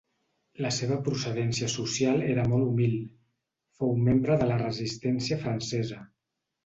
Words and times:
La 0.65 0.69
seva 0.75 0.95
procedència 1.07 1.67
social 1.73 2.25
era 2.29 2.45
molt 2.53 2.67
humil; 2.69 2.95
fou 3.83 3.93
membre 4.09 4.39
de 4.45 4.49
la 4.53 4.59
Resistència 4.63 5.39
francesa. 5.45 6.01